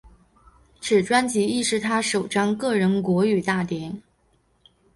[0.81, 3.93] 此专辑亦是他首张个人国语大碟。